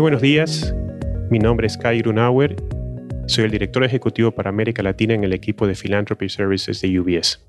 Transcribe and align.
Buenos 0.00 0.22
días, 0.22 0.74
mi 1.30 1.38
nombre 1.38 1.66
es 1.66 1.76
Kai 1.76 1.98
Grunauer, 1.98 2.56
soy 3.26 3.44
el 3.44 3.50
director 3.50 3.84
ejecutivo 3.84 4.30
para 4.30 4.48
América 4.48 4.82
Latina 4.82 5.12
en 5.12 5.24
el 5.24 5.34
equipo 5.34 5.66
de 5.66 5.74
Philanthropy 5.74 6.30
Services 6.30 6.80
de 6.80 6.98
UBS. 6.98 7.46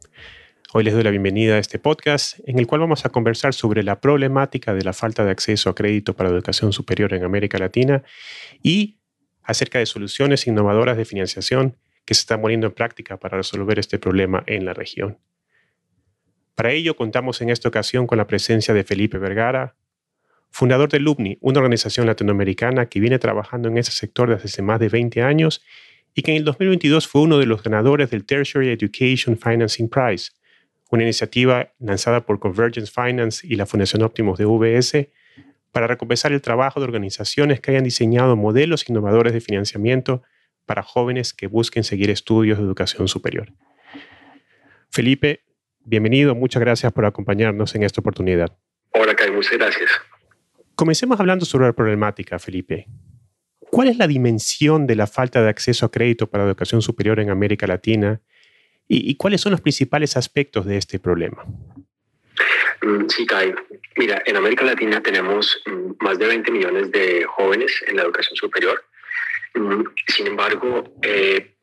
Hoy 0.74 0.84
les 0.84 0.94
doy 0.94 1.02
la 1.04 1.12
bienvenida 1.12 1.56
a 1.56 1.60
este 1.60 1.80
podcast 1.80 2.40
en 2.46 2.60
el 2.60 2.68
cual 2.68 2.82
vamos 2.82 3.06
a 3.06 3.10
conversar 3.10 3.54
sobre 3.54 3.84
la 3.84 4.02
problemática 4.02 4.74
de 4.74 4.84
la 4.84 4.92
falta 4.92 5.24
de 5.24 5.32
acceso 5.32 5.70
a 5.70 5.76
crédito 5.76 6.14
para 6.14 6.30
educación 6.30 6.74
superior 6.74 7.14
en 7.14 7.24
América 7.24 7.58
Latina 7.58 8.04
y 8.62 9.00
acerca 9.44 9.80
de 9.80 9.86
soluciones 9.86 10.46
innovadoras 10.46 10.98
de 10.98 11.06
financiación 11.06 11.78
que 12.04 12.16
se 12.16 12.20
están 12.20 12.42
poniendo 12.42 12.68
en 12.68 12.74
práctica 12.74 13.18
para 13.18 13.38
resolver 13.38 13.80
este 13.80 13.98
problema 13.98 14.44
en 14.46 14.66
la 14.66 14.74
región. 14.74 15.20
Para 16.56 16.74
ello 16.74 16.98
contamos 16.98 17.42
en 17.42 17.50
esta 17.50 17.70
ocasión 17.70 18.08
con 18.08 18.18
la 18.18 18.28
presencia 18.28 18.74
de 18.74 18.84
Felipe 18.84 19.20
Vergara, 19.20 19.78
fundador 20.52 20.90
de 20.90 21.00
LUBNI, 21.00 21.38
una 21.42 21.60
organización 21.60 22.06
latinoamericana 22.06 22.88
que 22.88 23.00
viene 23.00 23.20
trabajando 23.20 23.70
en 23.70 23.78
ese 23.78 23.92
sector 23.92 24.30
desde 24.30 24.46
hace 24.46 24.62
más 24.62 24.80
de 24.80 24.90
20 24.90 25.22
años 25.24 25.64
y 26.14 26.22
que 26.22 26.32
en 26.32 26.38
el 26.38 26.44
2022 26.44 27.08
fue 27.08 27.22
uno 27.22 27.38
de 27.40 27.46
los 27.46 27.64
ganadores 27.64 28.10
del 28.12 28.26
Tertiary 28.26 28.70
Education 28.70 29.38
Financing 29.38 29.90
Prize, 29.90 30.32
una 30.92 31.04
iniciativa 31.04 31.72
lanzada 31.80 32.26
por 32.26 32.40
Convergence 32.40 32.92
Finance 32.92 33.48
y 33.48 33.56
la 33.56 33.66
Fundación 33.66 34.02
Optimus 34.02 34.38
de 34.38 34.46
UBS 34.46 35.08
para 35.72 35.88
recompensar 35.88 36.34
el 36.34 36.42
trabajo 36.42 36.82
de 36.82 36.86
organizaciones 36.86 37.62
que 37.62 37.72
hayan 37.72 37.86
diseñado 37.86 38.36
modelos 38.36 38.90
innovadores 38.90 39.32
de 39.32 39.40
financiamiento 39.40 40.22
para 40.66 40.84
jóvenes 40.84 41.34
que 41.34 41.48
busquen 41.48 41.86
seguir 41.86 42.10
estudios 42.10 42.58
de 42.58 42.66
educación 42.66 43.08
superior. 43.08 43.54
Felipe, 44.90 45.46
bienvenido, 45.80 46.36
muchas 46.36 46.60
gracias 46.60 46.92
por 46.92 47.06
acompañarnos 47.06 47.74
en 47.76 47.84
esta 47.84 48.02
oportunidad. 48.02 48.58
Hola, 48.94 49.16
Kai, 49.16 49.32
muchas 49.32 49.58
gracias. 49.58 49.90
Comencemos 50.82 51.20
hablando 51.20 51.46
sobre 51.46 51.68
la 51.68 51.74
problemática, 51.74 52.40
Felipe. 52.40 52.88
¿Cuál 53.60 53.90
es 53.90 53.98
la 53.98 54.08
dimensión 54.08 54.88
de 54.88 54.96
la 54.96 55.06
falta 55.06 55.40
de 55.40 55.48
acceso 55.48 55.86
a 55.86 55.92
crédito 55.92 56.28
para 56.28 56.44
educación 56.44 56.82
superior 56.82 57.20
en 57.20 57.30
América 57.30 57.68
Latina 57.68 58.20
y, 58.88 59.14
cuáles 59.14 59.42
son 59.42 59.52
los 59.52 59.62
principales 59.62 60.18
aspectos 60.18 60.66
de 60.66 60.78
este 60.78 60.98
problema? 60.98 61.46
Mm, 62.82 63.08
sí, 63.10 63.28
Kai. 63.28 63.54
Mira, 63.96 64.24
en 64.26 64.38
América 64.38 64.66
Latina 64.66 65.04
tenemos 65.04 65.62
mm, 65.68 66.04
más 66.04 66.18
de 66.18 66.26
20 66.26 66.50
millones 66.50 66.92
de 66.92 67.26
jóvenes 67.26 67.72
en 67.86 67.98
la 67.98 68.02
educación 68.02 68.36
superior. 68.36 68.84
Mm, 69.54 69.84
sin 70.08 70.26
embargo, 70.26 70.96
eh, 71.04 71.58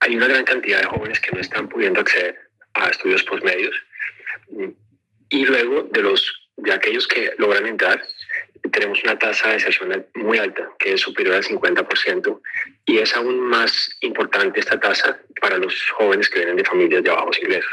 hay 0.00 0.16
una 0.16 0.26
gran 0.26 0.44
cantidad 0.46 0.80
de 0.80 0.86
jóvenes 0.86 1.20
que 1.20 1.32
no 1.32 1.40
están 1.42 1.68
pudiendo 1.68 2.00
acceder 2.00 2.34
a 2.72 2.88
estudios 2.88 3.24
postmedios. 3.24 3.76
Y 5.28 5.44
luego 5.44 5.82
de 5.82 6.00
los 6.00 6.48
de 6.56 6.72
aquellos 6.72 7.06
que 7.06 7.32
logran 7.38 7.66
entrar, 7.66 8.02
tenemos 8.70 9.02
una 9.04 9.18
tasa 9.18 9.48
de 9.48 9.54
deserción 9.54 10.06
muy 10.14 10.38
alta, 10.38 10.68
que 10.78 10.94
es 10.94 11.00
superior 11.00 11.36
al 11.36 11.44
50%, 11.44 12.40
y 12.86 12.98
es 12.98 13.14
aún 13.16 13.40
más 13.40 13.96
importante 14.00 14.60
esta 14.60 14.78
tasa 14.78 15.18
para 15.40 15.58
los 15.58 15.74
jóvenes 15.90 16.28
que 16.28 16.40
vienen 16.40 16.56
de 16.56 16.64
familias 16.64 17.02
de 17.02 17.10
bajos 17.10 17.38
ingresos. 17.38 17.70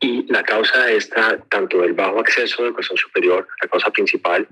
Y 0.00 0.30
la 0.30 0.42
causa 0.42 0.86
de 0.86 0.96
esta, 0.96 1.38
tanto 1.48 1.80
del 1.82 1.94
bajo 1.94 2.20
acceso 2.20 2.62
a 2.62 2.66
educación 2.66 2.98
superior, 2.98 3.46
la 3.62 3.68
causa 3.68 3.90
principal, 3.90 4.46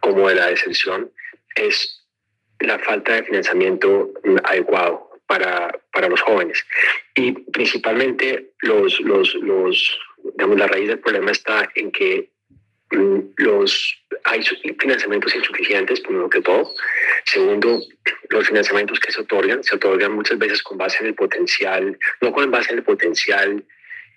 como 0.00 0.28
de 0.28 0.36
la 0.36 0.46
deserción, 0.46 1.10
es 1.56 2.04
la 2.60 2.78
falta 2.78 3.14
de 3.14 3.24
financiamiento 3.24 4.12
adecuado 4.44 5.10
para, 5.26 5.70
para 5.92 6.08
los 6.08 6.20
jóvenes. 6.20 6.64
Y 7.14 7.32
principalmente 7.32 8.52
los, 8.60 9.00
los, 9.00 9.34
los, 9.36 9.98
digamos, 10.34 10.58
la 10.58 10.66
raíz 10.66 10.88
del 10.88 11.00
problema 11.00 11.30
está 11.30 11.68
en 11.74 11.90
que 11.90 12.33
los, 13.36 14.04
hay 14.24 14.42
financiamientos 14.78 15.34
insuficientes, 15.34 16.00
primero 16.00 16.28
que 16.28 16.40
todo. 16.40 16.72
Segundo, 17.24 17.80
los 18.30 18.46
financiamientos 18.46 19.00
que 19.00 19.12
se 19.12 19.20
otorgan, 19.20 19.62
se 19.62 19.76
otorgan 19.76 20.12
muchas 20.12 20.38
veces 20.38 20.62
con 20.62 20.78
base 20.78 20.98
en 21.00 21.06
el 21.06 21.14
potencial, 21.14 21.98
no 22.20 22.32
con 22.32 22.50
base 22.50 22.72
en 22.72 22.78
el 22.78 22.84
potencial 22.84 23.64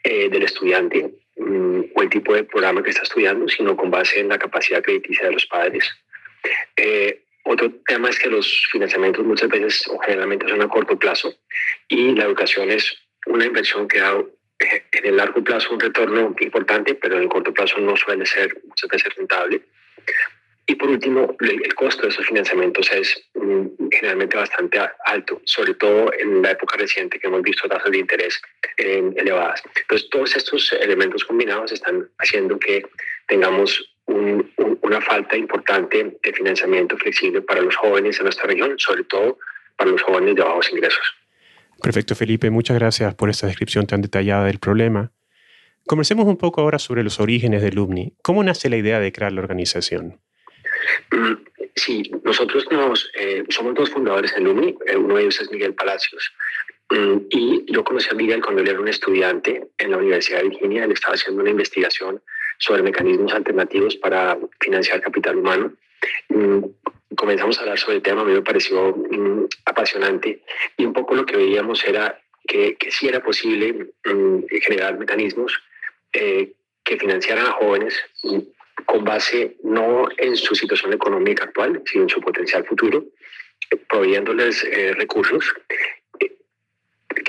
eh, 0.03 0.29
del 0.29 0.43
estudiante 0.43 1.11
mm, 1.37 1.81
o 1.95 2.01
el 2.01 2.09
tipo 2.09 2.33
de 2.33 2.43
programa 2.43 2.83
que 2.83 2.91
está 2.91 3.03
estudiando, 3.03 3.47
sino 3.47 3.75
con 3.75 3.91
base 3.91 4.19
en 4.19 4.29
la 4.29 4.37
capacidad 4.37 4.83
crediticia 4.83 5.25
de 5.25 5.33
los 5.33 5.45
padres. 5.45 5.89
Eh, 6.75 7.23
otro 7.43 7.71
tema 7.85 8.09
es 8.09 8.19
que 8.19 8.29
los 8.29 8.67
financiamientos 8.71 9.25
muchas 9.25 9.49
veces 9.49 9.87
o 9.87 9.97
generalmente 9.99 10.47
son 10.49 10.61
a 10.61 10.67
corto 10.67 10.99
plazo 10.99 11.33
y 11.87 12.13
la 12.13 12.25
educación 12.25 12.69
es 12.69 12.97
una 13.25 13.45
inversión 13.45 13.87
que 13.87 13.99
da 13.99 14.21
en 14.59 15.05
el 15.05 15.17
largo 15.17 15.43
plazo 15.43 15.73
un 15.73 15.79
retorno 15.79 16.35
importante, 16.39 16.95
pero 16.95 17.15
en 17.17 17.23
el 17.23 17.29
corto 17.29 17.53
plazo 17.53 17.79
no 17.79 17.95
suele 17.95 18.25
ser 18.25 18.55
muchas 18.65 18.89
veces 18.89 19.15
rentable. 19.15 19.61
Y 20.69 20.75
por 20.75 20.89
último, 20.89 21.35
el 21.39 21.75
costo 21.75 22.03
de 22.03 22.09
esos 22.09 22.27
financiamientos 22.27 22.91
es 22.91 23.29
mm, 23.35 23.87
generalmente 23.89 24.35
bastante 24.35 24.79
alto, 25.05 25.41
sobre 25.45 25.73
todo 25.75 26.11
en 26.13 26.41
la 26.41 26.51
época 26.51 26.77
reciente 26.77 27.19
que 27.19 27.27
hemos 27.27 27.41
visto 27.41 27.69
tasas 27.69 27.89
de 27.89 27.99
interés 27.99 28.41
eh, 28.75 29.13
elevadas. 29.15 29.63
Entonces, 29.81 30.09
todos 30.09 30.35
estos 30.35 30.73
elementos 30.73 31.23
combinados 31.23 31.71
están 31.71 32.09
haciendo 32.19 32.59
que 32.59 32.85
tengamos 33.27 33.93
una 34.07 35.01
falta 35.01 35.35
importante 35.35 36.17
de 36.21 36.33
financiamiento 36.33 36.97
flexible 36.97 37.41
para 37.41 37.61
los 37.61 37.75
jóvenes 37.75 38.17
en 38.19 38.23
nuestra 38.23 38.47
región, 38.47 38.77
sobre 38.77 39.03
todo 39.05 39.37
para 39.75 39.91
los 39.91 40.01
jóvenes 40.01 40.35
de 40.35 40.43
bajos 40.43 40.71
ingresos. 40.71 41.15
Perfecto, 41.81 42.15
Felipe. 42.15 42.49
Muchas 42.49 42.77
gracias 42.77 43.15
por 43.15 43.29
esta 43.29 43.47
descripción 43.47 43.85
tan 43.85 44.01
detallada 44.01 44.45
del 44.45 44.59
problema. 44.59 45.11
Conversemos 45.85 46.25
un 46.25 46.37
poco 46.37 46.61
ahora 46.61 46.79
sobre 46.79 47.03
los 47.03 47.19
orígenes 47.19 47.61
del 47.61 47.75
LUMNI. 47.75 48.15
¿Cómo 48.21 48.43
nace 48.43 48.69
la 48.69 48.77
idea 48.77 48.99
de 48.99 49.11
crear 49.11 49.31
la 49.31 49.41
organización? 49.41 50.19
Mm, 51.11 51.33
sí, 51.75 52.11
nosotros 52.25 52.67
eh, 53.17 53.43
somos 53.49 53.73
dos 53.73 53.89
fundadores 53.89 54.33
en 54.35 54.43
LUMNI. 54.43 54.75
Eh, 54.85 54.97
uno 54.97 55.15
de 55.15 55.21
ellos 55.21 55.39
es 55.39 55.49
Miguel 55.49 55.73
Palacios. 55.75 56.33
Mm, 56.89 57.17
y 57.29 57.71
yo 57.71 57.83
conocí 57.83 58.09
a 58.11 58.15
Miguel 58.15 58.41
cuando 58.41 58.61
él 58.61 58.67
era 58.67 58.79
un 58.79 58.87
estudiante 58.87 59.69
en 59.77 59.91
la 59.91 59.97
Universidad 59.97 60.39
de 60.39 60.49
Virginia. 60.49 60.83
Él 60.83 60.91
estaba 60.91 61.13
haciendo 61.13 61.41
una 61.41 61.51
investigación 61.51 62.21
sobre 62.57 62.83
mecanismos 62.83 63.33
alternativos 63.33 63.95
para 63.95 64.37
financiar 64.59 64.99
capital 64.99 65.37
humano. 65.37 65.73
Mm, 67.09 67.15
comenzamos 67.15 67.57
a 67.57 67.61
hablar 67.61 67.79
sobre 67.79 67.97
el 67.97 68.01
tema, 68.03 68.21
a 68.21 68.25
mí 68.25 68.33
me 68.33 68.41
pareció 68.41 68.95
mm, 68.95 69.45
apasionante. 69.65 70.41
Y 70.77 70.85
un 70.85 70.93
poco 70.93 71.15
lo 71.15 71.25
que 71.25 71.37
veíamos 71.37 71.83
era 71.85 72.19
que, 72.47 72.75
que 72.75 72.91
sí 72.91 73.07
era 73.07 73.21
posible 73.21 73.91
mm, 74.05 74.43
generar 74.61 74.97
mecanismos 74.97 75.61
eh, 76.13 76.53
que 76.83 76.97
financiaran 76.97 77.47
a 77.47 77.51
jóvenes 77.51 77.95
con 78.85 79.03
base 79.03 79.57
no 79.63 80.07
en 80.17 80.37
su 80.37 80.55
situación 80.55 80.93
económica 80.93 81.43
actual, 81.43 81.81
sino 81.85 82.03
en 82.03 82.09
su 82.09 82.21
potencial 82.21 82.65
futuro, 82.65 83.03
proveyéndoles 83.89 84.63
eh, 84.63 84.93
recursos, 84.93 85.53
eh, 86.19 86.37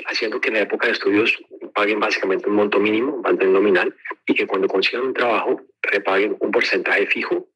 haciendo 0.05 0.39
que 0.39 0.47
en 0.47 0.53
la 0.55 0.61
época 0.61 0.87
de 0.87 0.93
estudios 0.93 1.37
paguen 1.73 1.99
básicamente 1.99 2.47
un 2.47 2.55
monto 2.55 2.79
mínimo, 2.79 3.21
un 3.25 3.53
nominal, 3.53 3.93
y 4.25 4.33
que 4.33 4.47
cuando 4.47 4.67
consigan 4.67 5.07
un 5.07 5.13
trabajo 5.13 5.61
repaguen 5.81 6.37
un 6.39 6.51
porcentaje 6.51 7.07
fijo 7.07 7.47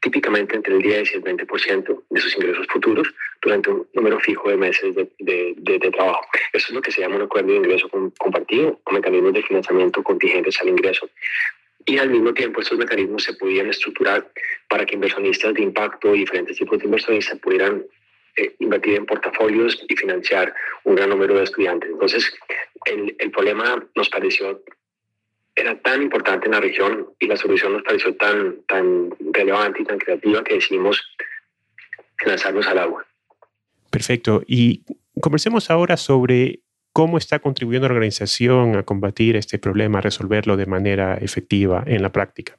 típicamente 0.00 0.56
entre 0.56 0.74
el 0.74 0.82
10 0.82 1.12
y 1.12 1.16
el 1.16 1.24
20% 1.24 2.02
de 2.08 2.20
sus 2.20 2.34
ingresos 2.36 2.66
futuros 2.68 3.12
durante 3.42 3.70
un 3.70 3.86
número 3.94 4.18
fijo 4.20 4.48
de 4.48 4.56
meses 4.56 4.94
de, 4.94 5.90
trabajo. 5.92 6.24
Eso 6.52 6.68
es 6.68 6.74
lo 6.74 6.80
que 6.80 6.90
se 6.90 7.00
llama 7.00 7.16
un 7.16 7.22
acuerdo 7.22 7.48
de 7.48 7.56
ingreso 7.56 7.88
compartido 8.18 8.80
o 8.84 8.92
mecanismos 8.92 9.32
de 9.34 9.42
financiamiento 9.42 10.02
contingentes 10.02 10.60
al 10.60 10.68
ingreso. 10.68 11.08
Y 11.86 11.98
al 11.98 12.10
mismo 12.10 12.32
tiempo 12.32 12.60
estos 12.60 12.78
mecanismos 12.78 13.24
se 13.24 13.34
podían 13.34 13.68
estructurar 13.68 14.30
para 14.68 14.86
que 14.86 14.94
inversionistas 14.94 15.54
de 15.54 15.62
impacto 15.62 16.14
y 16.14 16.20
diferentes 16.20 16.56
tipos 16.56 16.78
de 16.78 16.84
inversionistas 16.84 17.38
pudieran 17.38 17.84
eh, 18.36 18.54
invertir 18.58 18.96
en 18.96 19.06
portafolios 19.06 19.84
y 19.88 19.96
financiar 19.96 20.54
un 20.84 20.94
gran 20.94 21.10
número 21.10 21.34
de 21.34 21.44
estudiantes. 21.44 21.90
Entonces, 21.90 22.32
el 22.86 23.30
problema 23.30 23.84
nos 23.94 24.08
pareció 24.08 24.62
era 25.54 25.78
tan 25.80 26.02
importante 26.02 26.46
en 26.46 26.52
la 26.52 26.60
región 26.60 27.08
y 27.18 27.26
la 27.26 27.36
solución 27.36 27.72
nos 27.72 27.82
pareció 27.82 28.14
tan, 28.16 28.62
tan 28.66 29.10
relevante 29.32 29.82
y 29.82 29.84
tan 29.84 29.98
creativa 29.98 30.44
que 30.44 30.54
decidimos 30.54 31.02
lanzarnos 32.24 32.66
al 32.66 32.78
agua. 32.78 33.06
Perfecto. 33.90 34.42
Y 34.46 34.84
conversemos 35.20 35.70
ahora 35.70 35.96
sobre 35.96 36.60
cómo 36.92 37.18
está 37.18 37.38
contribuyendo 37.38 37.88
la 37.88 37.94
organización 37.94 38.76
a 38.76 38.82
combatir 38.82 39.36
este 39.36 39.58
problema, 39.58 39.98
a 39.98 40.02
resolverlo 40.02 40.56
de 40.56 40.66
manera 40.66 41.16
efectiva 41.16 41.84
en 41.86 42.02
la 42.02 42.12
práctica. 42.12 42.58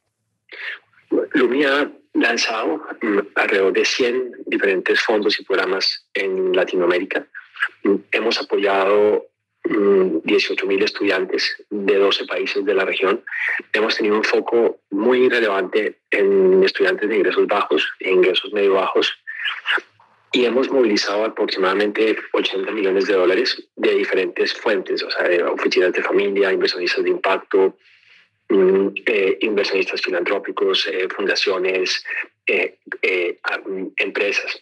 Lumi 1.33 1.63
ha 1.63 1.91
lanzado 2.13 2.81
mm, 3.01 3.19
alrededor 3.35 3.73
de 3.73 3.85
100 3.85 4.31
diferentes 4.45 5.01
fondos 5.01 5.39
y 5.39 5.45
programas 5.45 6.07
en 6.13 6.53
Latinoamérica. 6.53 7.27
Mm, 7.83 7.95
hemos 8.11 8.39
apoyado 8.41 9.30
18.000 9.63 10.83
estudiantes 10.83 11.63
de 11.69 11.95
12 11.95 12.25
países 12.25 12.65
de 12.65 12.73
la 12.73 12.85
región. 12.85 13.23
Hemos 13.73 13.95
tenido 13.95 14.15
un 14.15 14.23
foco 14.23 14.79
muy 14.89 15.29
relevante 15.29 15.99
en 16.09 16.63
estudiantes 16.63 17.07
de 17.07 17.17
ingresos 17.17 17.47
bajos 17.47 17.87
e 17.99 18.11
ingresos 18.11 18.51
medio 18.53 18.73
bajos 18.73 19.13
y 20.33 20.45
hemos 20.45 20.69
movilizado 20.71 21.25
aproximadamente 21.25 22.15
80 22.31 22.71
millones 22.71 23.05
de 23.05 23.13
dólares 23.13 23.67
de 23.75 23.95
diferentes 23.95 24.53
fuentes, 24.53 25.03
o 25.03 25.11
sea, 25.11 25.27
de 25.27 25.43
oficinas 25.43 25.91
de 25.91 26.01
familia, 26.01 26.53
inversionistas 26.53 27.03
de 27.03 27.09
impacto, 27.09 27.77
mm, 28.49 28.87
eh, 29.05 29.37
inversionistas 29.41 30.01
filantrópicos, 30.01 30.87
eh, 30.87 31.07
fundaciones, 31.09 32.03
eh, 32.45 32.77
eh, 33.01 33.39
empresas. 33.97 34.61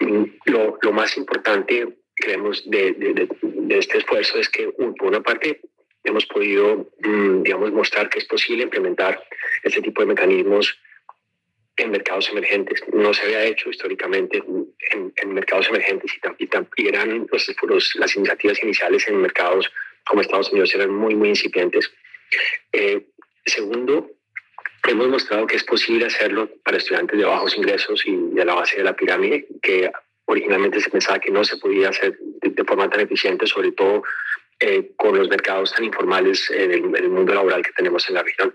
Mm, 0.00 0.24
lo, 0.46 0.78
lo, 0.82 0.92
más 0.92 1.16
importante, 1.16 1.96
creemos, 2.16 2.68
de, 2.68 2.92
de, 2.92 3.28
de, 3.42 3.78
este 3.78 3.98
esfuerzo 3.98 4.38
es 4.38 4.48
que, 4.48 4.68
por 4.68 5.06
una 5.06 5.22
parte, 5.22 5.60
hemos 6.04 6.26
podido, 6.26 6.90
mm, 7.00 7.42
digamos, 7.42 7.72
mostrar 7.72 8.08
que 8.08 8.18
es 8.18 8.24
posible 8.24 8.64
implementar 8.64 9.22
este 9.62 9.82
tipo 9.82 10.00
de 10.02 10.08
mecanismos 10.08 10.78
en 11.76 11.90
mercados 11.90 12.30
emergentes. 12.30 12.82
No 12.92 13.12
se 13.12 13.22
había 13.22 13.44
hecho 13.44 13.68
históricamente 13.68 14.42
en, 14.92 15.12
en 15.14 15.34
mercados 15.34 15.68
emergentes 15.68 16.10
y, 16.38 16.48
y, 16.76 16.88
eran 16.88 17.26
los, 17.30 17.94
las 17.96 18.16
iniciativas 18.16 18.62
iniciales 18.62 19.06
en 19.08 19.20
mercados 19.20 19.70
como 20.06 20.20
Estados 20.22 20.50
Unidos 20.50 20.74
eran 20.74 20.90
muy, 20.90 21.14
muy 21.14 21.30
incipientes. 21.30 21.92
Eh, 22.72 23.06
segundo, 23.44 24.10
hemos 24.88 25.08
mostrado 25.08 25.46
que 25.46 25.56
es 25.56 25.64
posible 25.64 26.06
hacerlo 26.06 26.48
para 26.64 26.78
estudiantes 26.78 27.18
de 27.18 27.24
bajos 27.24 27.56
ingresos 27.56 28.02
y 28.06 28.16
de 28.16 28.44
la 28.44 28.54
base 28.54 28.78
de 28.78 28.84
la 28.84 28.94
pirámide, 28.94 29.46
que 29.60 29.90
originalmente 30.26 30.80
se 30.80 30.90
pensaba 30.90 31.18
que 31.18 31.30
no 31.30 31.42
se 31.44 31.56
podía 31.56 31.88
hacer 31.88 32.18
de, 32.20 32.64
forma 32.64 32.88
tan 32.90 33.00
eficiente, 33.00 33.46
sobre 33.46 33.72
todo 33.72 34.02
eh, 34.60 34.92
con 34.96 35.16
los 35.16 35.28
mercados 35.28 35.72
tan 35.72 35.84
informales 35.84 36.50
en 36.50 36.72
el, 36.72 37.08
mundo 37.08 37.34
laboral 37.34 37.62
que 37.62 37.72
tenemos 37.72 38.08
en 38.08 38.14
la 38.14 38.22
región. 38.22 38.54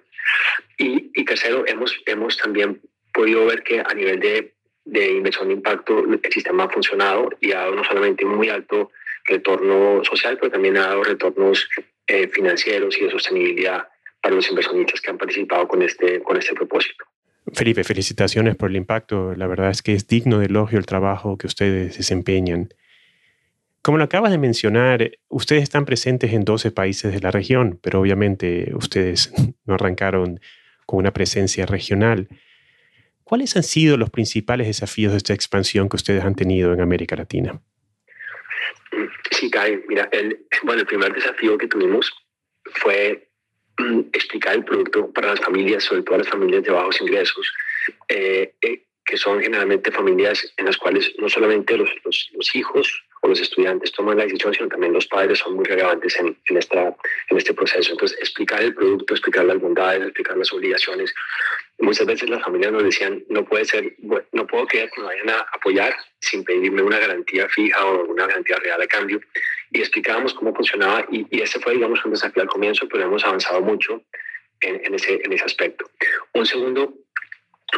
Y, 0.77 1.11
y 1.13 1.25
tercero, 1.25 1.63
hemos, 1.67 1.99
hemos 2.05 2.37
también 2.37 2.81
podido 3.13 3.45
ver 3.45 3.63
que 3.63 3.79
a 3.79 3.93
nivel 3.93 4.19
de, 4.19 4.53
de 4.85 5.11
inversión 5.11 5.47
de 5.47 5.55
impacto 5.55 5.99
el 5.99 6.31
sistema 6.31 6.65
ha 6.65 6.69
funcionado 6.69 7.29
y 7.39 7.51
ha 7.51 7.59
dado 7.59 7.75
no 7.75 7.83
solamente 7.83 8.25
un 8.25 8.35
muy 8.35 8.49
alto 8.49 8.91
retorno 9.25 10.03
social, 10.03 10.37
pero 10.37 10.51
también 10.51 10.77
ha 10.77 10.87
dado 10.87 11.03
retornos 11.03 11.69
eh, 12.07 12.27
financieros 12.27 12.97
y 12.97 13.05
de 13.05 13.11
sostenibilidad 13.11 13.87
para 14.21 14.35
los 14.35 14.49
inversionistas 14.49 15.01
que 15.01 15.09
han 15.09 15.17
participado 15.17 15.67
con 15.67 15.81
este, 15.81 16.21
con 16.21 16.37
este 16.37 16.53
propósito. 16.53 17.05
Felipe, 17.53 17.83
felicitaciones 17.83 18.55
por 18.55 18.69
el 18.69 18.77
impacto. 18.77 19.35
La 19.35 19.47
verdad 19.47 19.71
es 19.71 19.81
que 19.81 19.93
es 19.93 20.07
digno 20.07 20.39
de 20.39 20.45
elogio 20.45 20.79
el 20.79 20.85
trabajo 20.85 21.37
que 21.37 21.47
ustedes 21.47 21.97
desempeñan. 21.97 22.73
Como 23.81 23.97
lo 23.97 24.03
acabas 24.03 24.31
de 24.31 24.37
mencionar, 24.37 25.11
ustedes 25.27 25.63
están 25.63 25.85
presentes 25.85 26.33
en 26.33 26.45
12 26.45 26.71
países 26.71 27.11
de 27.11 27.19
la 27.19 27.31
región, 27.31 27.79
pero 27.81 27.99
obviamente 27.99 28.71
ustedes 28.75 29.33
no 29.65 29.73
arrancaron 29.73 30.39
con 30.85 30.99
una 30.99 31.11
presencia 31.11 31.65
regional. 31.65 32.27
¿Cuáles 33.23 33.55
han 33.55 33.63
sido 33.63 33.97
los 33.97 34.09
principales 34.09 34.67
desafíos 34.67 35.13
de 35.13 35.17
esta 35.17 35.33
expansión 35.33 35.89
que 35.89 35.95
ustedes 35.95 36.23
han 36.23 36.35
tenido 36.35 36.73
en 36.73 36.81
América 36.81 37.15
Latina? 37.15 37.61
Sí, 39.31 39.49
Kai, 39.49 39.81
mira, 39.87 40.09
bueno, 40.63 40.81
el 40.81 40.87
primer 40.87 41.13
desafío 41.13 41.57
que 41.57 41.67
tuvimos 41.67 42.11
fue 42.75 43.30
explicar 44.13 44.55
el 44.55 44.65
producto 44.65 45.11
para 45.11 45.29
las 45.29 45.39
familias, 45.39 45.83
sobre 45.83 46.03
todo 46.03 46.17
las 46.17 46.29
familias 46.29 46.63
de 46.63 46.71
bajos 46.71 47.01
ingresos, 47.01 47.53
eh, 48.07 48.53
eh, 48.61 48.83
que 49.05 49.17
son 49.17 49.41
generalmente 49.41 49.91
familias 49.91 50.53
en 50.57 50.65
las 50.65 50.77
cuales 50.77 51.11
no 51.17 51.27
solamente 51.27 51.75
los, 51.77 51.89
los, 52.05 52.29
los 52.33 52.55
hijos 52.55 53.03
o 53.21 53.27
los 53.27 53.39
estudiantes 53.39 53.91
toman 53.91 54.17
la 54.17 54.23
decisión, 54.23 54.53
sino 54.53 54.67
también 54.67 54.93
los 54.93 55.07
padres 55.07 55.39
son 55.39 55.55
muy 55.55 55.65
relevantes 55.65 56.17
en, 56.19 56.37
en, 56.49 56.57
esta, 56.57 56.95
en 57.29 57.37
este 57.37 57.53
proceso. 57.53 57.91
Entonces, 57.91 58.17
explicar 58.19 58.61
el 58.61 58.73
producto, 58.73 59.13
explicar 59.13 59.45
las 59.45 59.59
bondades, 59.59 60.03
explicar 60.03 60.37
las 60.37 60.51
obligaciones. 60.53 61.13
Muchas 61.79 62.05
veces 62.07 62.29
las 62.29 62.41
familias 62.43 62.71
nos 62.71 62.83
decían, 62.83 63.23
no 63.29 63.45
puede 63.45 63.65
ser, 63.65 63.95
no 64.31 64.47
puedo 64.47 64.65
creer 64.67 64.89
que 64.91 65.01
me 65.01 65.07
vayan 65.07 65.29
a 65.29 65.45
apoyar 65.53 65.95
sin 66.19 66.43
pedirme 66.43 66.81
una 66.81 66.99
garantía 66.99 67.47
fija 67.49 67.85
o 67.85 68.05
una 68.05 68.27
garantía 68.27 68.57
real 68.57 68.81
a 68.81 68.87
cambio. 68.87 69.19
Y 69.71 69.79
explicábamos 69.79 70.33
cómo 70.33 70.53
funcionaba 70.53 71.05
y, 71.11 71.25
y 71.29 71.41
ese 71.41 71.59
fue, 71.59 71.73
digamos, 71.73 72.03
un 72.03 72.11
desafío 72.11 72.43
al 72.43 72.49
comienzo, 72.49 72.87
pero 72.87 73.05
hemos 73.05 73.23
avanzado 73.23 73.61
mucho 73.61 74.01
en, 74.61 74.85
en, 74.85 74.95
ese, 74.95 75.21
en 75.23 75.31
ese 75.33 75.45
aspecto. 75.45 75.89
Un 76.33 76.45
segundo 76.45 76.93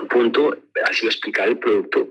punto 0.10 0.58
ha 0.84 0.94
sido 0.94 1.10
explicar 1.10 1.48
el 1.48 1.58
producto 1.58 2.08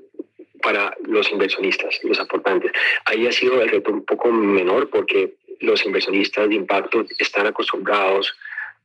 para 0.63 0.97
los 1.05 1.31
inversionistas, 1.31 1.99
los 2.05 2.21
aportantes. 2.21 2.73
Ahí 3.05 3.27
ha 3.27 3.33
sido 3.33 3.61
el 3.61 3.69
reto 3.69 3.91
un 3.91 4.05
poco 4.05 4.31
menor 4.31 4.89
porque 4.89 5.35
los 5.61 5.85
inversionistas 5.85 6.49
de 6.49 6.55
impacto 6.55 7.05
están 7.19 7.47
acostumbrados 7.47 8.33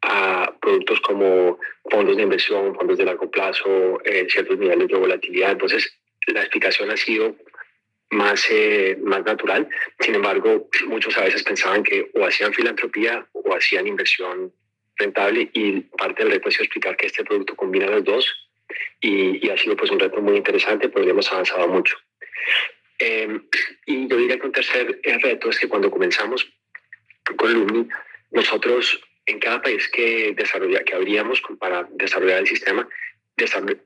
a 0.01 0.51
productos 0.59 0.99
como 1.01 1.59
fondos 1.89 2.17
de 2.17 2.23
inversión, 2.23 2.75
fondos 2.75 2.97
de 2.97 3.05
largo 3.05 3.29
plazo, 3.29 3.99
eh, 4.03 4.27
ciertos 4.29 4.57
niveles 4.57 4.87
de 4.87 4.95
volatilidad. 4.95 5.51
Entonces, 5.51 5.97
la 6.27 6.41
explicación 6.41 6.91
ha 6.91 6.97
sido 6.97 7.35
más, 8.09 8.45
eh, 8.49 8.97
más 9.01 9.23
natural. 9.25 9.67
Sin 9.99 10.15
embargo, 10.15 10.69
muchos 10.87 11.17
a 11.17 11.23
veces 11.23 11.43
pensaban 11.43 11.83
que 11.83 12.09
o 12.13 12.25
hacían 12.25 12.53
filantropía 12.53 13.25
o 13.33 13.55
hacían 13.55 13.87
inversión 13.87 14.53
rentable 14.95 15.49
y 15.53 15.81
parte 15.81 16.23
del 16.23 16.33
reto 16.33 16.49
sido 16.49 16.63
explicar 16.63 16.97
que 16.97 17.07
este 17.07 17.23
producto 17.23 17.55
combina 17.55 17.87
los 17.87 18.03
dos 18.03 18.49
y, 18.99 19.47
ha 19.49 19.57
sido 19.57 19.75
pues 19.75 19.91
un 19.91 19.99
reto 19.99 20.21
muy 20.21 20.35
interesante 20.37 20.89
porque 20.89 21.09
hemos 21.09 21.31
avanzado 21.31 21.67
mucho. 21.67 21.97
Eh, 22.99 23.39
y 23.85 24.07
yo 24.07 24.17
diría 24.17 24.39
que 24.39 24.47
un 24.47 24.51
tercer 24.51 24.99
reto 25.21 25.49
es 25.49 25.59
que 25.59 25.67
cuando 25.67 25.91
comenzamos 25.91 26.51
con 27.35 27.53
LUMNI, 27.53 27.87
nosotros 28.31 28.99
en 29.25 29.39
cada 29.39 29.61
país 29.61 29.87
que, 29.89 30.33
desarrolla, 30.35 30.83
que 30.83 30.95
abríamos 30.95 31.41
para 31.59 31.87
desarrollar 31.91 32.39
el 32.39 32.47
sistema, 32.47 32.87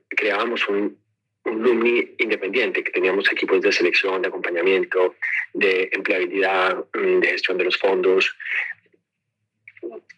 creábamos 0.08 0.66
un, 0.68 1.01
un 1.44 1.62
LUMNI 1.62 2.14
independiente, 2.18 2.84
que 2.84 2.92
teníamos 2.92 3.30
equipos 3.30 3.60
de 3.60 3.72
selección, 3.72 4.22
de 4.22 4.28
acompañamiento, 4.28 5.16
de 5.52 5.90
empleabilidad, 5.92 6.84
mm, 6.94 7.20
de 7.20 7.28
gestión 7.28 7.58
de 7.58 7.64
los 7.64 7.76
fondos, 7.76 8.34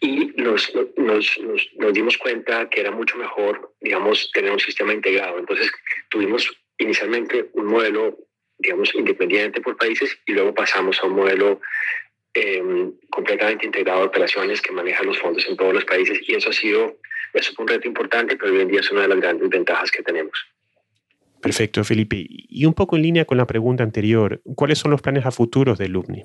y 0.01 0.27
nos, 0.37 0.73
nos, 0.97 1.41
nos, 1.79 1.93
dimos 1.93 2.19
cuenta 2.19 2.69
que 2.69 2.81
era 2.81 2.91
mucho 2.91 3.17
mejor, 3.17 3.73
digamos, 3.81 4.31
tener 4.33 4.53
un 4.53 4.61
sistema 4.61 4.93
integrado. 4.93 5.39
Entonces 5.39 5.71
tuvimos 6.11 6.51
inicialmente 6.79 7.49
un 7.55 7.67
modelo, 7.67 8.19
digamos, 8.59 8.95
independiente 8.95 9.61
por 9.61 9.77
países 9.77 10.19
y 10.27 10.33
luego 10.33 10.55
pasamos 10.55 11.01
a 11.01 11.07
un 11.07 11.15
modelo 11.15 11.61
em, 12.35 12.93
completamente 13.11 13.65
integrado 13.65 14.01
de 14.01 14.07
operaciones 14.07 14.61
que 14.61 14.73
maneja 14.73 15.03
los 15.05 15.19
fondos 15.19 15.49
en 15.49 15.57
todos 15.57 15.73
los 15.73 15.85
países 15.85 16.19
y 16.29 16.35
eso 16.35 16.51
ha 16.51 16.53
sido, 16.53 16.99
eso 17.33 17.55
fue 17.55 17.63
un 17.63 17.69
reto 17.69 17.89
importante, 17.89 18.37
pero 18.37 18.53
hoy 18.53 18.61
en 18.61 18.69
día 18.69 18.81
es 18.81 18.91
una 18.91 19.03
de 19.03 19.09
las 19.09 19.21
grandes 19.21 19.49
ventajas 19.49 19.91
que 19.91 20.03
tenemos. 20.03 20.47
Perfecto, 21.45 21.85
Felipe. 21.85 22.25
Y 22.27 22.65
un 22.65 22.75
poco 22.75 22.97
en 22.97 23.03
línea 23.03 23.27
con 23.27 23.37
la 23.37 23.47
pregunta 23.47 23.85
anterior, 23.85 24.41
¿cuáles 24.57 24.79
son 24.79 24.91
los 24.91 25.03
planes 25.03 25.27
a 25.27 25.31
futuros 25.31 25.77
de 25.79 25.89
Lumni? 25.89 26.25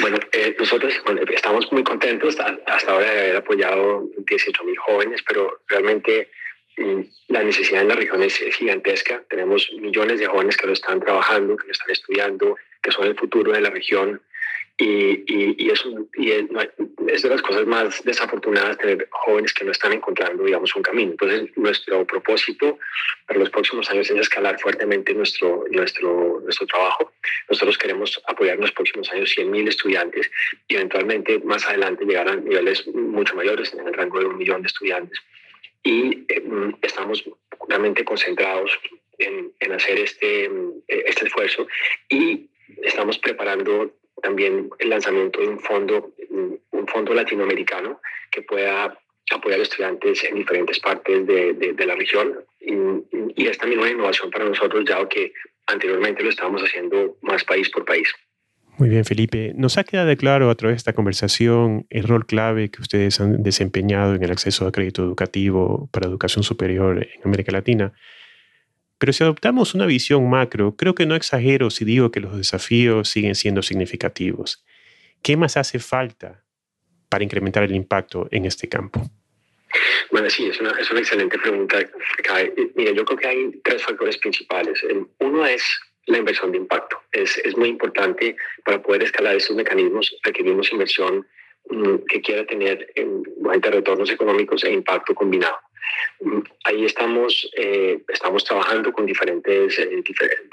Bueno, 0.00 0.18
eh, 0.32 0.56
nosotros 0.58 0.92
estamos 1.32 1.72
muy 1.72 1.82
contentos 1.82 2.36
hasta 2.66 2.92
ahora 2.92 3.10
de 3.10 3.20
haber 3.20 3.36
apoyado 3.36 4.08
18 4.26 4.64
mil 4.64 4.76
jóvenes, 4.78 5.22
pero 5.26 5.60
realmente 5.68 6.30
mm, 6.76 7.00
la 7.28 7.42
necesidad 7.42 7.82
en 7.82 7.88
la 7.88 7.94
región 7.94 8.22
es, 8.22 8.36
gigantesca. 8.56 9.22
Tenemos 9.28 9.70
millones 9.80 10.18
de 10.20 10.26
jóvenes 10.26 10.56
que 10.56 10.66
lo 10.66 10.72
están 10.72 11.00
trabajando, 11.00 11.56
que 11.56 11.66
lo 11.66 11.72
están 11.72 11.90
estudiando, 11.90 12.56
que 12.82 12.90
son 12.90 13.06
el 13.06 13.16
futuro 13.16 13.52
de 13.52 13.60
la 13.60 13.70
región. 13.70 14.20
Y, 14.82 15.24
y, 15.26 15.70
es, 15.70 15.84
y 16.14 16.30
es, 16.30 17.22
de 17.22 17.28
las 17.28 17.42
cosas 17.42 17.66
más 17.66 18.02
desafortunadas 18.02 18.78
tener 18.78 19.06
jóvenes 19.10 19.52
que 19.52 19.62
no 19.62 19.72
están 19.72 19.92
encontrando, 19.92 20.42
digamos, 20.42 20.74
un 20.74 20.82
camino. 20.82 21.10
Entonces, 21.10 21.50
nuestro 21.54 22.06
propósito 22.06 22.78
para 23.26 23.40
los 23.40 23.50
próximos 23.50 23.90
años 23.90 24.10
es 24.10 24.16
escalar 24.16 24.58
fuertemente 24.58 25.12
nuestro, 25.12 25.64
nuestro, 25.70 26.40
nuestro 26.40 26.66
trabajo. 26.66 27.12
Nosotros 27.50 27.76
queremos 27.76 28.22
apoyar 28.26 28.54
en 28.54 28.62
los 28.62 28.72
próximos 28.72 29.12
años 29.12 29.36
100.000 29.36 29.68
estudiantes 29.68 30.30
y 30.66 30.76
eventualmente 30.76 31.38
más 31.40 31.66
adelante 31.66 32.06
llegar 32.06 32.30
a 32.30 32.36
niveles 32.36 32.86
mucho 32.88 33.36
mayores, 33.36 33.74
en 33.74 33.86
el 33.86 33.92
rango 33.92 34.18
de 34.18 34.24
un 34.24 34.38
millón 34.38 34.62
de 34.62 34.68
estudiantes. 34.68 35.18
Y 35.82 36.24
eh, 36.26 36.42
estamos 36.80 37.22
realmente 37.68 38.02
concentrados 38.02 38.72
en, 39.18 39.52
en 39.60 39.72
hacer 39.72 39.98
este, 39.98 40.50
este 40.88 41.26
esfuerzo 41.26 41.66
y 42.08 42.48
estamos 42.82 43.18
preparando 43.18 43.92
también 44.22 44.70
el 44.78 44.88
lanzamiento 44.88 45.40
de 45.40 45.48
un 45.48 45.60
fondo, 45.60 46.12
un 46.30 46.86
fondo 46.88 47.14
latinoamericano 47.14 48.00
que 48.30 48.42
pueda 48.42 48.96
apoyar 49.32 49.60
a 49.60 49.62
estudiantes 49.62 50.24
en 50.24 50.36
diferentes 50.36 50.80
partes 50.80 51.26
de, 51.26 51.52
de, 51.52 51.86
la 51.86 51.94
región. 51.94 52.44
Y, 52.60 52.72
y, 53.36 53.46
es 53.46 53.58
también 53.58 53.80
una 53.80 53.90
innovación 53.90 54.30
para 54.30 54.44
nosotros, 54.44 54.84
ya 54.88 55.06
que 55.08 55.32
anteriormente 55.66 56.22
lo 56.22 56.30
estábamos 56.30 56.62
haciendo 56.62 57.16
más 57.22 57.44
país 57.44 57.70
por 57.70 57.84
país. 57.84 58.12
Muy 58.78 58.88
bien, 58.88 59.04
Felipe. 59.04 59.52
Nos 59.56 59.76
ha 59.76 59.84
quedado 59.84 60.16
claro 60.16 60.48
a 60.48 60.54
través 60.54 60.76
de 60.76 60.78
esta 60.78 60.92
conversación 60.94 61.86
el 61.90 62.08
rol 62.08 62.26
clave 62.26 62.70
que 62.70 62.80
ustedes 62.80 63.20
han 63.20 63.42
desempeñado 63.42 64.14
en 64.14 64.24
el 64.24 64.30
acceso 64.30 64.66
a 64.66 64.72
crédito 64.72 65.02
educativo 65.02 65.88
para 65.92 66.08
educación 66.08 66.42
superior 66.42 66.98
en 67.02 67.20
América 67.22 67.52
Latina. 67.52 67.92
Pero 69.00 69.14
si 69.14 69.24
adoptamos 69.24 69.74
una 69.74 69.86
visión 69.86 70.28
macro, 70.28 70.76
creo 70.76 70.94
que 70.94 71.06
no 71.06 71.16
exagero 71.16 71.70
si 71.70 71.86
digo 71.86 72.10
que 72.10 72.20
los 72.20 72.36
desafíos 72.36 73.08
siguen 73.08 73.34
siendo 73.34 73.62
significativos. 73.62 74.62
¿Qué 75.22 75.38
más 75.38 75.56
hace 75.56 75.78
falta 75.78 76.44
para 77.08 77.24
incrementar 77.24 77.62
el 77.62 77.74
impacto 77.74 78.28
en 78.30 78.44
este 78.44 78.68
campo? 78.68 79.00
Bueno, 80.10 80.28
sí, 80.28 80.46
es 80.46 80.60
una, 80.60 80.72
es 80.78 80.90
una 80.90 81.00
excelente 81.00 81.38
pregunta. 81.38 81.78
Mira, 82.74 82.92
yo 82.92 83.04
creo 83.06 83.18
que 83.18 83.26
hay 83.26 83.60
tres 83.64 83.82
factores 83.82 84.18
principales. 84.18 84.84
Uno 85.18 85.46
es 85.46 85.62
la 86.04 86.18
inversión 86.18 86.52
de 86.52 86.58
impacto. 86.58 87.00
Es, 87.10 87.38
es 87.38 87.56
muy 87.56 87.70
importante 87.70 88.36
para 88.66 88.82
poder 88.82 89.04
escalar 89.04 89.34
estos 89.34 89.56
mecanismos. 89.56 90.14
Requerimos 90.22 90.70
inversión 90.72 91.26
mm, 91.70 91.96
que 92.06 92.20
quiera 92.20 92.44
tener 92.44 92.92
en, 92.96 93.22
retornos 93.62 94.10
económicos 94.10 94.62
e 94.64 94.70
impacto 94.70 95.14
combinado. 95.14 95.56
Ahí 96.64 96.84
estamos, 96.84 97.50
eh, 97.56 98.00
estamos 98.08 98.44
trabajando 98.44 98.92
con 98.92 99.06
diferentes, 99.06 99.78
eh, 99.78 100.02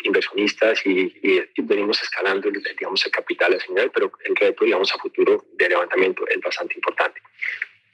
inversionistas 0.04 0.86
y, 0.86 1.14
venimos 1.58 2.02
escalando 2.02 2.50
digamos, 2.50 3.06
el 3.06 3.12
capital 3.12 3.54
a 3.54 3.60
señal, 3.60 3.92
pero 3.94 4.12
el 4.24 4.36
reto 4.36 4.64
digamos, 4.64 4.94
a 4.94 4.98
futuro 4.98 5.46
de 5.54 5.70
levantamiento 5.70 6.28
es 6.28 6.40
bastante 6.40 6.76
importante. 6.76 7.22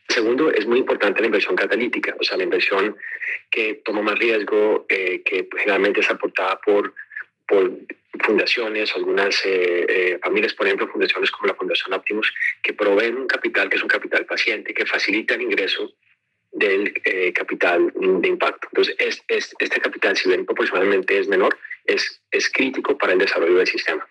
Segundo, 0.10 0.52
es 0.52 0.68
muy 0.68 0.80
importante 0.80 1.22
la 1.22 1.26
inversión 1.26 1.56
catalítica, 1.56 2.16
o 2.20 2.24
sea, 2.24 2.38
la 2.38 2.44
inversión 2.44 2.96
que 3.50 3.82
toma 3.86 4.02
más 4.02 4.20
riesgo, 4.20 4.86
eh, 4.90 5.24
que 5.24 5.48
generalmente 5.58 6.02
es 6.02 6.10
aportada 6.10 6.60
por, 6.62 6.94
por 7.48 7.72
fundaciones, 8.20 8.94
algunas 8.96 9.44
eh, 9.46 9.86
eh, 9.90 10.20
familias, 10.22 10.54
por 10.54 10.68
ejemplo, 10.68 10.88
fundaciones 10.88 11.32
como 11.32 11.48
la 11.48 11.56
Fundación 11.56 11.94
Optimus, 11.94 12.32
que 12.62 12.74
proveen 12.74 13.18
un 13.18 13.28
capital 13.28 13.70
que 13.70 13.78
es 13.78 13.82
un 13.82 13.90
capital 13.90 14.26
paciente, 14.26 14.74
que 14.74 14.86
facilita 14.86 15.36
el 15.36 15.42
ingreso 15.42 15.94
del 16.54 16.94
capital 17.34 17.92
de 17.96 18.28
impacto. 18.28 18.68
Entonces, 18.72 18.96
es, 19.28 19.56
este 19.60 19.82
capital, 19.82 20.16
si 20.16 20.30
bien 20.30 20.46
proporcionalmente 20.46 21.20
es 21.20 21.28
menor, 21.28 21.58
es, 21.86 22.22
es 22.32 22.50
crítico 22.50 22.98
para 22.98 23.14
el 23.14 23.20
desarrollo 23.20 23.58
del 23.58 23.68
sistema. 23.68 24.08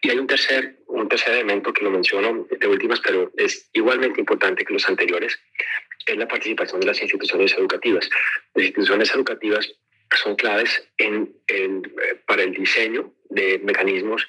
Y 0.00 0.10
hay 0.10 0.18
un 0.18 0.26
tercer, 0.26 0.76
un 0.86 1.08
tercer 1.08 1.34
elemento 1.34 1.72
que 1.72 1.84
lo 1.84 1.90
menciono 1.90 2.46
de 2.50 2.66
últimas, 2.68 3.00
pero 3.00 3.30
es 3.36 3.68
igualmente 3.72 4.20
importante 4.20 4.64
que 4.64 4.72
los 4.72 4.88
anteriores, 4.88 5.38
es 6.06 6.16
la 6.16 6.28
participación 6.28 6.80
de 6.80 6.86
las 6.86 7.02
instituciones 7.02 7.52
educativas. 7.54 8.08
Las 8.54 8.66
instituciones 8.66 9.12
educativas 9.14 9.72
son 10.14 10.36
claves 10.36 10.88
en, 10.98 11.34
en, 11.48 11.82
eh, 11.84 12.14
para 12.26 12.42
el 12.42 12.52
diseño 12.52 13.12
de 13.28 13.58
mecanismos 13.64 14.26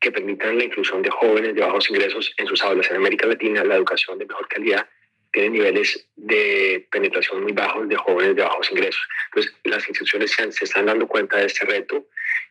que 0.00 0.10
permitan 0.10 0.56
la 0.56 0.64
inclusión 0.64 1.02
de 1.02 1.10
jóvenes 1.10 1.54
de 1.54 1.60
bajos 1.60 1.90
ingresos 1.90 2.32
en 2.36 2.46
sus 2.46 2.62
aulas. 2.62 2.90
En 2.90 2.96
América 2.96 3.26
Latina, 3.26 3.64
la 3.64 3.76
educación 3.76 4.18
de 4.18 4.26
mejor 4.26 4.48
calidad 4.48 4.88
tiene 5.32 5.50
niveles 5.50 6.08
de 6.16 6.86
penetración 6.90 7.42
muy 7.42 7.52
bajos 7.52 7.88
de 7.88 7.96
jóvenes 7.96 8.36
de 8.36 8.42
bajos 8.42 8.70
ingresos. 8.70 9.02
Entonces, 9.26 9.54
las 9.64 9.88
instituciones 9.88 10.32
se, 10.32 10.50
se 10.52 10.64
están 10.64 10.86
dando 10.86 11.06
cuenta 11.06 11.38
de 11.38 11.46
este 11.46 11.66
reto 11.66 12.06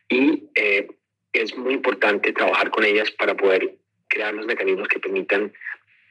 y 0.08 0.44
eh, 0.54 0.88
es 1.32 1.56
muy 1.56 1.74
importante 1.74 2.32
trabajar 2.32 2.70
con 2.70 2.84
ellas 2.84 3.10
para 3.10 3.36
poder 3.36 3.74
crear 4.08 4.34
los 4.34 4.46
mecanismos 4.46 4.88
que 4.88 5.00
permitan 5.00 5.52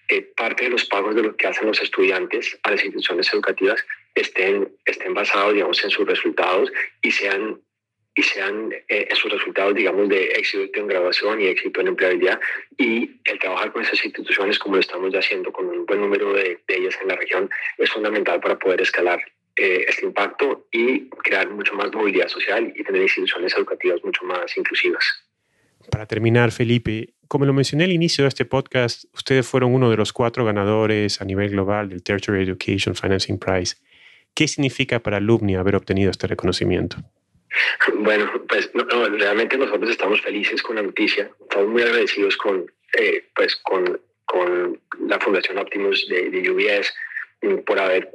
que 0.08 0.22
parte 0.22 0.66
de 0.66 0.70
los 0.70 0.86
pagos 0.86 1.16
de 1.16 1.24
lo 1.24 1.36
que 1.36 1.48
hacen 1.48 1.68
los 1.68 1.82
estudiantes 1.82 2.58
a 2.64 2.72
las 2.72 2.84
instituciones 2.84 3.32
educativas 3.34 3.86
estén, 4.16 4.72
estén 4.86 5.14
basados, 5.14 5.54
digamos, 5.54 5.84
en 5.84 5.90
sus 5.90 6.08
resultados 6.08 6.72
y 7.02 7.12
sean 7.12 7.60
y 8.18 8.24
sean 8.24 8.74
eh, 8.90 9.08
sus 9.14 9.32
resultados, 9.32 9.76
digamos, 9.76 10.10
de 10.10 10.26
éxito 10.32 10.80
en 10.80 10.88
graduación 10.88 11.40
y 11.40 11.46
éxito 11.46 11.82
en 11.82 11.90
empleabilidad. 11.90 12.40
Y 12.76 13.12
el 13.26 13.38
trabajar 13.40 13.72
con 13.72 13.84
esas 13.84 14.04
instituciones, 14.04 14.58
como 14.58 14.76
lo 14.76 14.82
estamos 14.82 15.14
ya 15.14 15.20
haciendo 15.20 15.52
con 15.52 15.68
un 15.68 15.86
buen 15.86 16.02
número 16.02 16.34
de, 16.34 16.60
ellas 16.68 16.98
en 17.00 17.10
la 17.10 17.16
región, 17.16 17.48
es 17.78 17.92
fundamental 17.92 18.40
para 18.40 18.58
poder 18.58 18.82
escalar 18.82 19.20
eh, 19.56 19.86
este 19.88 20.08
impacto 20.08 20.68
y 20.72 21.08
crear 21.10 21.48
mucho 21.52 21.76
más 21.76 21.94
movilidad 21.94 22.28
social 22.28 22.74
y 22.76 22.84
tener 22.84 23.04
instituciones 23.04 23.56
educativas 23.56 24.04
mucho 24.04 24.26
más 24.26 24.58
inclusivas. 24.58 25.06
Para 25.92 26.08
terminar, 26.08 26.52
Felipe, 26.52 27.14
como 27.28 27.46
lo 27.46 27.54
mencioné 27.54 27.84
al 27.84 27.92
inicio 27.92 28.24
de 28.24 28.30
este 28.30 28.46
podcast, 28.46 29.06
ustedes 29.14 29.48
fueron 29.48 29.76
uno 29.76 29.92
de 29.92 29.98
los 29.98 30.12
cuatro 30.12 30.44
ganadores 30.44 31.22
a 31.22 31.26
nivel 31.26 31.52
global 31.52 31.90
del 31.90 32.02
Tertiary 32.02 32.42
Education 32.42 32.96
Financing 32.96 33.38
Prize. 33.38 33.76
¿Qué 34.34 34.48
significa 34.48 35.02
para 35.02 35.18
Alumni 35.18 35.56
haber 35.56 35.76
obtenido 35.76 36.10
este 36.10 36.26
reconocimiento? 36.26 36.98
Bueno, 37.94 38.30
pues 38.48 38.70
realmente 38.74 39.58
nosotros 39.58 39.89
estamos 39.89 40.22
felices 40.22 40.62
con 40.62 40.75
la 40.75 40.82
noticia, 40.82 41.30
estamos 41.42 41.68
muy 41.70 41.82
agradecidos 41.82 42.38
con, 42.38 42.72
eh, 42.94 43.25
pues, 43.36 43.56
con, 43.58 44.00
con 44.25 44.80
la 45.08 45.20
Fundación 45.20 45.58
Optimus 45.58 46.08
de, 46.10 46.30
de 46.30 46.51
UBS, 46.51 46.94
por 47.66 47.80
haber, 47.80 48.10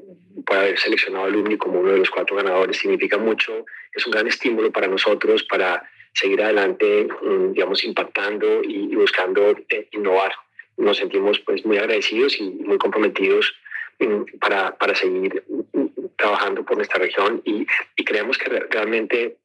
por 0.47 0.57
haber 0.57 0.79
seleccionado 0.79 1.25
a 1.25 1.29
Alumni 1.29 1.57
como 1.57 1.81
uno 1.81 1.93
de 1.93 1.99
los 1.99 2.11
cuatro 2.11 2.37
ganadores. 2.37 2.79
Significa 2.79 3.19
mucho, 3.19 3.65
es 3.93 4.07
un 4.07 4.12
gran 4.12 4.27
estímulo 4.27 4.71
para 4.73 4.89
nosotros 4.89 5.45
para 5.45 5.89
seguir 6.15 6.43
adelante, 6.43 7.09
mm, 7.23 7.53
digamos, 7.53 7.85
impactando 7.85 8.62
y, 8.62 8.95
buscando 8.95 9.55
eh, 9.69 9.89
innovar. 9.93 10.33
Nos 10.77 10.97
sentimos 10.99 11.39
pues 11.41 11.65
muy 11.65 11.79
agradecidos 11.79 12.39
y 12.39 12.51
muy 12.51 12.79
comprometidos 12.79 13.55
mm, 13.99 14.39
para, 14.41 14.77
para 14.77 14.95
seguir 14.95 15.43
mm, 15.73 15.82
trabajando 16.23 16.64
por 16.64 16.76
nuestra 16.76 16.99
región 17.00 17.43
y, 17.45 17.67
creemos 18.05 18.38
que 18.38 18.49
realmente 18.71 19.37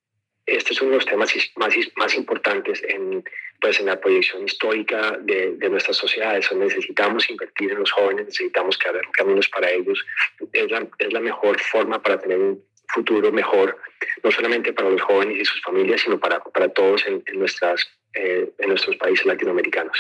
este 0.46 0.74
es 0.74 0.82
uno 0.82 0.92
de 0.92 0.98
los 0.98 1.06
temas 1.06 1.34
más, 1.56 1.74
más 1.96 2.16
importantes 2.16 2.84
en, 2.84 3.24
pues, 3.60 3.80
en 3.80 3.88
la 3.88 4.00
proyección 4.00 4.44
histórica 4.46 5.18
de, 5.22 5.58
nuestras 5.70 5.98
sociedades. 5.98 6.52
Necesitamos 6.54 7.30
invertir 7.30 7.72
en 7.72 7.80
los 7.80 7.92
jóvenes, 7.92 8.26
necesitamos 8.28 8.78
crear 8.78 9.02
caminos 9.12 9.50
para 9.50 9.70
ellos. 9.70 10.06
Es 10.54 10.72
la, 10.72 10.88
es 11.00 11.14
la 11.14 11.20
mejor 11.20 11.60
forma 11.60 12.02
para 12.02 12.20
tener 12.20 12.38
un 12.38 12.64
futuro 12.94 13.32
mejor, 13.32 13.78
no 14.24 14.32
solamente 14.32 14.72
para 14.72 14.90
los 14.90 15.02
jóvenes 15.02 15.38
y 15.42 15.46
sus 15.46 15.62
familias, 15.62 16.02
sino 16.02 16.20
para, 16.20 16.40
para 16.40 16.70
todos 16.70 17.06
en, 17.08 17.24
nuestras, 17.34 17.88
eh, 18.14 18.50
en 18.60 18.70
nuestros 18.70 18.96
países 18.98 19.26
latinoamericanos. 19.26 19.98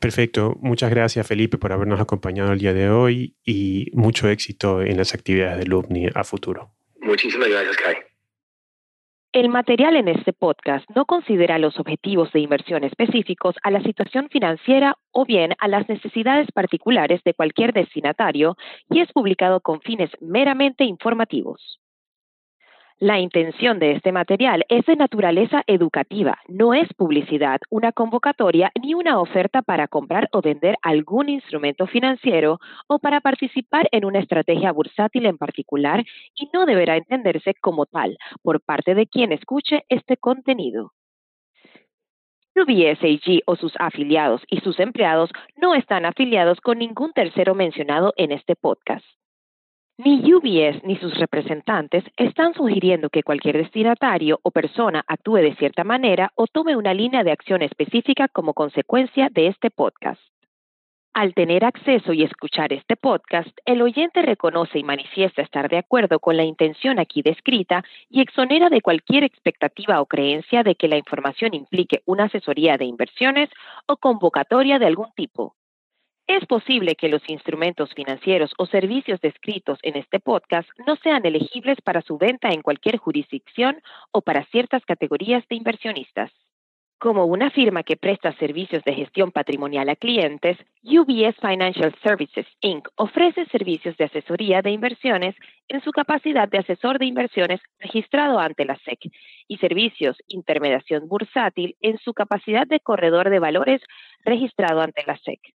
Perfecto. 0.00 0.56
Muchas 0.60 0.90
gracias, 0.90 1.26
Felipe, 1.26 1.58
por 1.58 1.72
habernos 1.72 2.00
acompañado 2.00 2.52
el 2.52 2.58
día 2.58 2.74
de 2.74 2.90
hoy 2.90 3.36
y 3.44 3.90
mucho 3.94 4.28
éxito 4.28 4.82
en 4.82 4.96
las 4.96 5.14
actividades 5.14 5.58
de 5.58 5.66
LUBNI 5.66 6.08
a 6.14 6.24
futuro. 6.24 6.72
Muchísimas 7.00 7.48
gracias, 7.48 7.76
Kai. 7.76 7.96
El 9.32 9.50
material 9.50 9.96
en 9.96 10.08
este 10.08 10.32
podcast 10.32 10.88
no 10.94 11.04
considera 11.04 11.58
los 11.58 11.78
objetivos 11.78 12.32
de 12.32 12.40
inversión 12.40 12.84
específicos 12.84 13.54
a 13.62 13.70
la 13.70 13.82
situación 13.82 14.30
financiera 14.30 14.96
o 15.12 15.26
bien 15.26 15.52
a 15.58 15.68
las 15.68 15.86
necesidades 15.90 16.50
particulares 16.52 17.20
de 17.22 17.34
cualquier 17.34 17.74
destinatario 17.74 18.56
y 18.88 19.00
es 19.00 19.12
publicado 19.12 19.60
con 19.60 19.82
fines 19.82 20.10
meramente 20.20 20.84
informativos. 20.84 21.80
La 22.98 23.20
intención 23.20 23.78
de 23.78 23.92
este 23.92 24.10
material 24.10 24.64
es 24.70 24.86
de 24.86 24.96
naturaleza 24.96 25.62
educativa, 25.66 26.38
no 26.48 26.72
es 26.72 26.88
publicidad, 26.94 27.60
una 27.68 27.92
convocatoria 27.92 28.72
ni 28.80 28.94
una 28.94 29.20
oferta 29.20 29.60
para 29.60 29.86
comprar 29.86 30.30
o 30.32 30.40
vender 30.40 30.76
algún 30.80 31.28
instrumento 31.28 31.86
financiero 31.86 32.58
o 32.88 32.98
para 32.98 33.20
participar 33.20 33.86
en 33.92 34.06
una 34.06 34.20
estrategia 34.20 34.72
bursátil 34.72 35.26
en 35.26 35.36
particular 35.36 36.06
y 36.34 36.48
no 36.54 36.64
deberá 36.64 36.96
entenderse 36.96 37.52
como 37.60 37.84
tal 37.84 38.16
por 38.42 38.62
parte 38.62 38.94
de 38.94 39.06
quien 39.06 39.30
escuche 39.30 39.84
este 39.90 40.16
contenido. 40.16 40.92
UBSAG 42.54 43.42
o 43.44 43.56
sus 43.56 43.74
afiliados 43.78 44.40
y 44.48 44.60
sus 44.60 44.80
empleados 44.80 45.28
no 45.54 45.74
están 45.74 46.06
afiliados 46.06 46.62
con 46.62 46.78
ningún 46.78 47.12
tercero 47.12 47.54
mencionado 47.54 48.14
en 48.16 48.32
este 48.32 48.56
podcast. 48.56 49.04
Ni 49.98 50.30
UBS 50.30 50.84
ni 50.84 50.96
sus 50.96 51.14
representantes 51.18 52.04
están 52.18 52.52
sugiriendo 52.52 53.08
que 53.08 53.22
cualquier 53.22 53.56
destinatario 53.56 54.38
o 54.42 54.50
persona 54.50 55.02
actúe 55.06 55.36
de 55.36 55.56
cierta 55.56 55.84
manera 55.84 56.32
o 56.34 56.46
tome 56.46 56.76
una 56.76 56.92
línea 56.92 57.24
de 57.24 57.32
acción 57.32 57.62
específica 57.62 58.28
como 58.28 58.52
consecuencia 58.52 59.30
de 59.30 59.46
este 59.46 59.70
podcast. 59.70 60.20
Al 61.14 61.32
tener 61.32 61.64
acceso 61.64 62.12
y 62.12 62.24
escuchar 62.24 62.74
este 62.74 62.94
podcast, 62.96 63.48
el 63.64 63.80
oyente 63.80 64.20
reconoce 64.20 64.78
y 64.78 64.84
manifiesta 64.84 65.40
estar 65.40 65.70
de 65.70 65.78
acuerdo 65.78 66.20
con 66.20 66.36
la 66.36 66.44
intención 66.44 66.98
aquí 66.98 67.22
descrita 67.22 67.82
y 68.10 68.20
exonera 68.20 68.68
de 68.68 68.82
cualquier 68.82 69.24
expectativa 69.24 70.02
o 70.02 70.04
creencia 70.04 70.62
de 70.62 70.74
que 70.74 70.88
la 70.88 70.98
información 70.98 71.54
implique 71.54 72.02
una 72.04 72.24
asesoría 72.24 72.76
de 72.76 72.84
inversiones 72.84 73.48
o 73.86 73.96
convocatoria 73.96 74.78
de 74.78 74.88
algún 74.88 75.10
tipo. 75.16 75.55
Es 76.28 76.44
posible 76.44 76.96
que 76.96 77.08
los 77.08 77.22
instrumentos 77.28 77.94
financieros 77.94 78.50
o 78.58 78.66
servicios 78.66 79.20
descritos 79.20 79.78
en 79.82 79.96
este 79.96 80.18
podcast 80.18 80.68
no 80.84 80.96
sean 80.96 81.24
elegibles 81.24 81.80
para 81.80 82.02
su 82.02 82.18
venta 82.18 82.48
en 82.50 82.62
cualquier 82.62 82.96
jurisdicción 82.96 83.80
o 84.10 84.22
para 84.22 84.44
ciertas 84.46 84.84
categorías 84.84 85.46
de 85.48 85.54
inversionistas. 85.54 86.32
Como 86.98 87.26
una 87.26 87.50
firma 87.50 87.84
que 87.84 87.96
presta 87.96 88.32
servicios 88.38 88.82
de 88.82 88.94
gestión 88.94 89.30
patrimonial 89.30 89.88
a 89.88 89.94
clientes, 89.94 90.58
UBS 90.82 91.36
Financial 91.40 91.94
Services 92.02 92.46
Inc. 92.60 92.88
ofrece 92.96 93.46
servicios 93.46 93.96
de 93.96 94.06
asesoría 94.06 94.62
de 94.62 94.70
inversiones 94.72 95.36
en 95.68 95.80
su 95.82 95.92
capacidad 95.92 96.48
de 96.48 96.58
asesor 96.58 96.98
de 96.98 97.06
inversiones 97.06 97.60
registrado 97.78 98.40
ante 98.40 98.64
la 98.64 98.76
SEC 98.78 99.12
y 99.46 99.58
servicios 99.58 100.16
intermediación 100.26 101.06
bursátil 101.06 101.76
en 101.82 101.98
su 101.98 102.14
capacidad 102.14 102.66
de 102.66 102.80
corredor 102.80 103.30
de 103.30 103.38
valores 103.38 103.80
registrado 104.24 104.80
ante 104.80 105.04
la 105.06 105.16
SEC. 105.18 105.55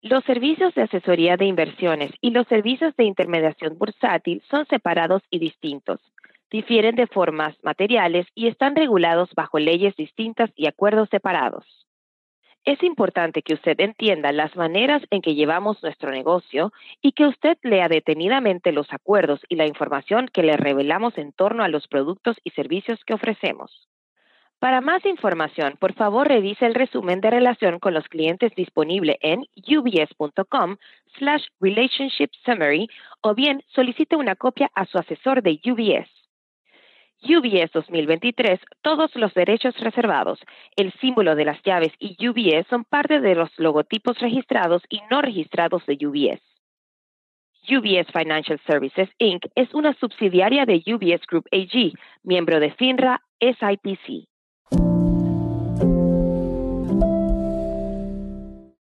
Los 0.00 0.22
servicios 0.24 0.72
de 0.76 0.82
asesoría 0.82 1.36
de 1.36 1.46
inversiones 1.46 2.12
y 2.20 2.30
los 2.30 2.46
servicios 2.46 2.94
de 2.94 3.02
intermediación 3.02 3.76
bursátil 3.76 4.42
son 4.48 4.64
separados 4.66 5.22
y 5.28 5.40
distintos. 5.40 6.00
Difieren 6.52 6.94
de 6.94 7.08
formas 7.08 7.56
materiales 7.64 8.26
y 8.32 8.46
están 8.46 8.76
regulados 8.76 9.28
bajo 9.34 9.58
leyes 9.58 9.96
distintas 9.96 10.50
y 10.54 10.68
acuerdos 10.68 11.08
separados. 11.10 11.64
Es 12.64 12.80
importante 12.84 13.42
que 13.42 13.54
usted 13.54 13.80
entienda 13.80 14.30
las 14.30 14.54
maneras 14.54 15.02
en 15.10 15.20
que 15.20 15.34
llevamos 15.34 15.82
nuestro 15.82 16.12
negocio 16.12 16.72
y 17.02 17.10
que 17.10 17.26
usted 17.26 17.58
lea 17.62 17.88
detenidamente 17.88 18.70
los 18.70 18.92
acuerdos 18.92 19.40
y 19.48 19.56
la 19.56 19.66
información 19.66 20.28
que 20.32 20.44
le 20.44 20.56
revelamos 20.56 21.18
en 21.18 21.32
torno 21.32 21.64
a 21.64 21.68
los 21.68 21.88
productos 21.88 22.36
y 22.44 22.50
servicios 22.50 23.04
que 23.04 23.14
ofrecemos. 23.14 23.88
Para 24.60 24.80
más 24.80 25.06
información, 25.06 25.76
por 25.78 25.92
favor 25.92 26.26
revise 26.26 26.66
el 26.66 26.74
resumen 26.74 27.20
de 27.20 27.30
relación 27.30 27.78
con 27.78 27.94
los 27.94 28.08
clientes 28.08 28.52
disponible 28.56 29.16
en 29.22 29.46
ubs.com 29.54 30.76
slash 31.16 31.44
relationship 31.60 32.30
summary 32.44 32.88
o 33.20 33.36
bien 33.36 33.62
solicite 33.68 34.16
una 34.16 34.34
copia 34.34 34.68
a 34.74 34.84
su 34.86 34.98
asesor 34.98 35.42
de 35.42 35.60
UBS. 35.64 36.10
UBS 37.22 37.70
2023, 37.72 38.58
todos 38.82 39.14
los 39.14 39.32
derechos 39.34 39.78
reservados, 39.78 40.40
el 40.74 40.92
símbolo 40.94 41.36
de 41.36 41.44
las 41.44 41.62
llaves 41.62 41.92
y 42.00 42.16
UBS 42.28 42.66
son 42.68 42.84
parte 42.84 43.20
de 43.20 43.36
los 43.36 43.50
logotipos 43.58 44.18
registrados 44.18 44.82
y 44.88 45.00
no 45.08 45.22
registrados 45.22 45.86
de 45.86 45.98
UBS. 46.04 46.42
UBS 47.70 48.10
Financial 48.12 48.60
Services 48.66 49.08
Inc. 49.18 49.46
es 49.54 49.72
una 49.72 49.94
subsidiaria 49.94 50.64
de 50.64 50.82
UBS 50.86 51.26
Group 51.28 51.46
AG, 51.52 51.92
miembro 52.24 52.58
de 52.58 52.72
FINRA 52.72 53.22
SIPC. 53.40 54.26